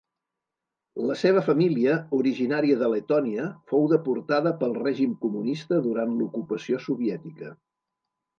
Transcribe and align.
La 1.09 1.17
seva 1.23 1.43
família, 1.49 1.97
originària 2.19 2.77
de 2.79 2.89
Letònia, 2.93 3.45
fou 3.73 3.85
deportada 3.93 4.55
pel 4.65 4.75
règim 4.81 5.13
comunista 5.27 5.79
durant 5.91 6.17
l'ocupació 6.23 6.83
soviètica. 6.89 7.55